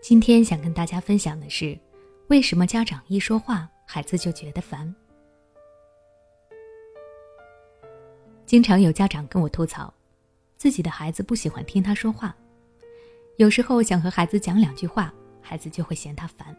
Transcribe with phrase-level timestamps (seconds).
[0.00, 1.78] 今天想跟大家分享的是，
[2.28, 4.92] 为什么家长一说话，孩子就觉得烦？
[8.46, 9.92] 经常有家长跟我吐槽，
[10.56, 12.34] 自己的孩子不喜欢听他说话，
[13.36, 16.56] 有时候想和孩子讲两句话，孩子就会嫌他烦。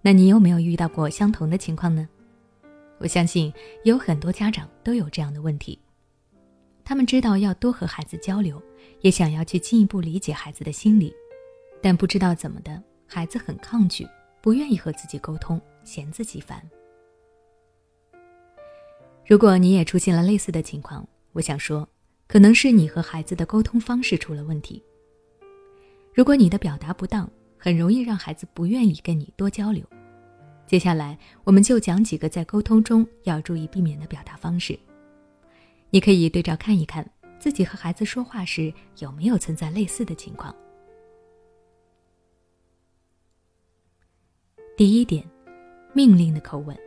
[0.00, 2.08] 那你有没有遇到过相同的情况呢？
[2.98, 3.52] 我相信
[3.84, 5.78] 有很多家长都有这样的问题，
[6.84, 8.60] 他们知道要多和孩子交流，
[9.02, 11.14] 也想要去进一步理解孩子的心理，
[11.80, 14.06] 但不知道怎么的，孩子很抗拒，
[14.40, 16.62] 不愿意和自己沟通，嫌自己烦。
[19.26, 21.88] 如果你也出现了类似的情况，我想说，
[22.26, 24.82] 可能是你和孩子的沟通方式出了问题。
[26.14, 29.84] 如果你的表达不当，很容易让孩子不愿意跟你多交流。
[30.66, 34.78] 接下来，我们就讲几个在沟通中要注意避免的表达方式。
[35.90, 40.54] 你可以对照看一看，自己和孩子说话时有没有存在类似的情况。
[44.78, 45.24] 第一点，
[45.92, 46.78] 命令的口吻。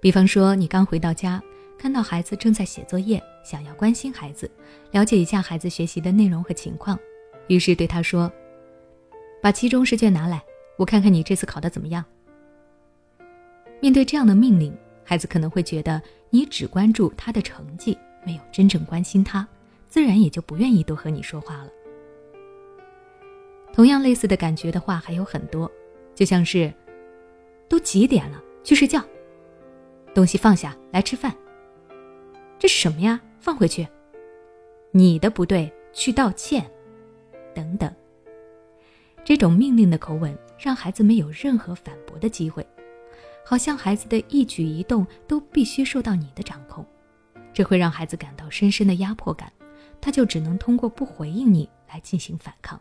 [0.00, 1.42] 比方说，你刚回到家，
[1.76, 4.48] 看到孩子正在写作业，想要关心孩子，
[4.92, 6.96] 了解一下孩子学习的内容和情况，
[7.48, 8.30] 于是对他说
[9.42, 10.40] ：“把期中试卷拿来，
[10.76, 12.04] 我看看你这次考的怎么样。”
[13.82, 19.44] 面对这样的命令，孩子可能会觉得你只关注他的成绩，没有真正关心他，
[19.88, 21.70] 自然也就不愿意多和你说话了。
[23.72, 25.68] 同样类似的感觉的话还有很多，
[26.20, 26.70] 就像是，
[27.66, 29.02] 都几点了，去睡觉，
[30.14, 31.34] 东西放下来吃饭。
[32.58, 33.18] 这是什么呀？
[33.38, 33.88] 放回去，
[34.92, 36.70] 你的不对，去道歉，
[37.54, 37.90] 等等。
[39.24, 42.66] 这种命令的口吻，让孩子没有任何反驳的机会。
[43.42, 46.84] 好像孩子的一举一动都必须受到你的掌控，
[47.50, 49.50] 这会让孩子感到深深的压迫感，
[50.02, 52.78] 他就只能通过不回应你来进行反抗。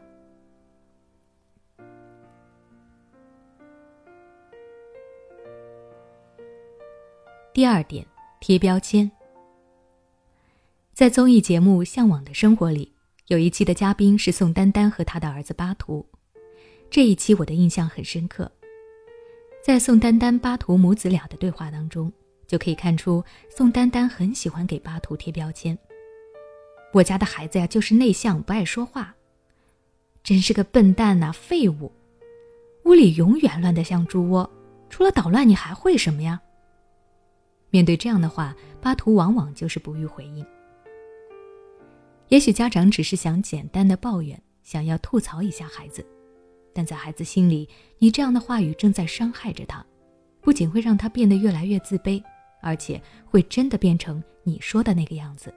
[7.52, 8.06] 第二点，
[8.40, 9.10] 贴标签。
[10.94, 12.94] 在综艺节目《向往的生活》里，
[13.26, 16.06] 有一期的嘉宾是宋丹丹和她的儿子巴图，
[16.92, 18.50] 这一期我的印象很深刻。
[19.64, 22.14] 在宋丹丹、巴图母子俩的对话当中，
[22.46, 25.76] 就可以看出宋丹丹很喜欢给巴图贴标签。
[26.94, 29.16] 我家的孩子呀，就是内向，不爱说话，
[30.24, 31.92] 真是个笨蛋呐，废物！
[32.86, 34.48] 屋里永远乱得像猪窝，
[34.88, 36.40] 除了捣乱，你还会什么呀？
[37.70, 40.46] 面对这样的话，巴图往往就是不予回应。
[42.30, 46.06] 也许家长只是想简单的抱怨，想要吐槽一下孩子。
[46.74, 49.84] 但在孩子心里，你这样的话语正在伤害着他，
[50.40, 52.24] 不仅会让他变得越来越自卑，
[52.62, 55.54] 而且会真的变成你说的那个样子。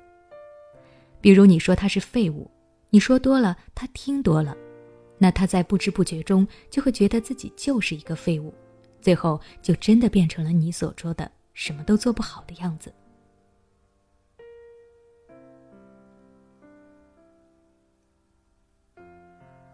[1.20, 2.50] 比如你说他是废物，
[2.90, 4.56] 你说多了，他听多了，
[5.18, 8.52] 那他在不知不觉中就会觉得自己就是一个废物，
[9.00, 12.92] 最后就真的变成了你所说的什么都做不好的样子。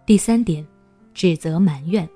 [0.07, 0.67] 第三点。
[1.15, 2.09] 指责、埋怨。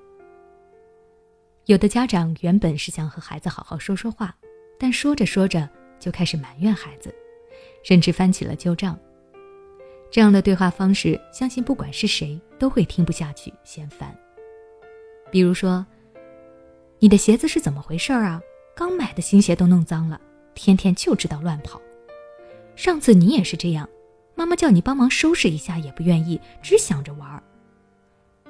[1.65, 4.33] 有的家长原本是想和孩子好好说说话，
[4.79, 5.69] 但说着说着
[5.99, 7.13] 就开始埋怨孩子，
[7.83, 8.97] 甚至翻起了旧账。
[10.09, 14.17] 这样的对话方式，相信不管是谁都会听不下去，嫌烦。
[15.29, 15.85] 比如说
[16.99, 18.41] ：“你的鞋子是怎么回事啊？
[18.75, 20.19] 刚买的新鞋都弄脏了，
[20.55, 21.81] 天天就知道乱跑。
[22.75, 23.87] 上次你也是这样，
[24.35, 27.41] 妈妈叫你帮忙收拾一下也不愿意，只想着玩儿。”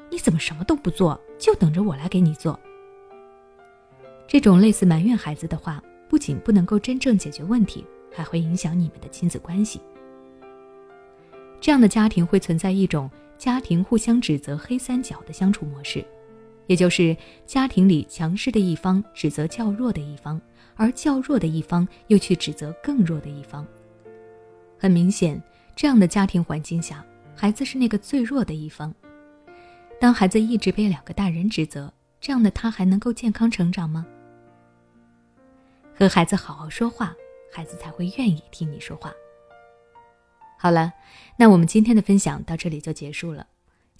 [0.09, 2.57] 你怎么什么都不做，就等着我来给你做？
[4.27, 9.81] 这种类似埋怨孩子的话，不仅不能够真正解决问题，还会影响你们的亲子关系。
[11.59, 16.05] 这样的家庭会存在一种家庭互相指责黑三角的相处模式，
[16.67, 17.15] 也就是
[17.45, 20.39] 家庭里强势的一方指责较弱的一方，
[20.75, 23.65] 而较弱的一方又去指责更弱的一方。
[24.77, 25.41] 很明显，
[25.75, 28.93] 这样的家庭环境下，孩子是那个最弱的一方。
[29.99, 34.05] 当孩子一直被两个大人指责，这样的他还能够健康成长吗？
[35.95, 37.15] 和孩子好好说话，
[37.51, 39.13] 孩子才会愿意听你说话。
[40.57, 40.91] 好了，
[41.37, 43.47] 那我们今天的分享到这里就结束了。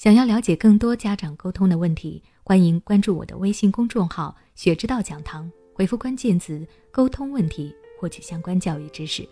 [0.04, 9.26] 想要了解更多家长沟通的问题，欢迎关注我的微信公众号“学之道讲堂”，回复关键词“沟通问题”获取相关教育知识。